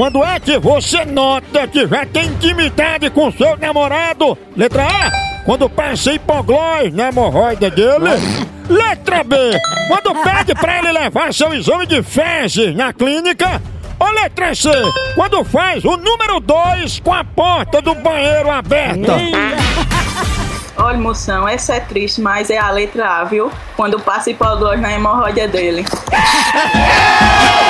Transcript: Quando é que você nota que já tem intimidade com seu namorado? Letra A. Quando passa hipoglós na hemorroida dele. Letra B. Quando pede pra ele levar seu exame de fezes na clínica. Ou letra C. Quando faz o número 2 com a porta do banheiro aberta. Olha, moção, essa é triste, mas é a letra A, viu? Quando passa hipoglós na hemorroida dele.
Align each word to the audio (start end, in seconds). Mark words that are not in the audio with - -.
Quando 0.00 0.24
é 0.24 0.40
que 0.40 0.58
você 0.58 1.04
nota 1.04 1.68
que 1.68 1.86
já 1.86 2.06
tem 2.06 2.24
intimidade 2.24 3.10
com 3.10 3.30
seu 3.30 3.54
namorado? 3.58 4.38
Letra 4.56 4.86
A. 4.86 5.44
Quando 5.44 5.68
passa 5.68 6.14
hipoglós 6.14 6.90
na 6.94 7.08
hemorroida 7.08 7.70
dele. 7.70 8.08
Letra 8.66 9.22
B. 9.22 9.36
Quando 9.88 10.22
pede 10.22 10.54
pra 10.54 10.78
ele 10.78 10.90
levar 10.90 11.34
seu 11.34 11.52
exame 11.52 11.84
de 11.86 12.02
fezes 12.02 12.74
na 12.74 12.94
clínica. 12.94 13.60
Ou 13.98 14.10
letra 14.10 14.54
C. 14.54 14.70
Quando 15.14 15.44
faz 15.44 15.84
o 15.84 15.98
número 15.98 16.40
2 16.40 17.00
com 17.00 17.12
a 17.12 17.22
porta 17.22 17.82
do 17.82 17.94
banheiro 17.94 18.50
aberta. 18.50 19.16
Olha, 20.78 20.96
moção, 20.96 21.46
essa 21.46 21.74
é 21.74 21.80
triste, 21.80 22.22
mas 22.22 22.48
é 22.48 22.56
a 22.56 22.70
letra 22.70 23.06
A, 23.06 23.24
viu? 23.24 23.52
Quando 23.76 24.00
passa 24.00 24.30
hipoglós 24.30 24.80
na 24.80 24.94
hemorroida 24.94 25.46
dele. 25.46 25.84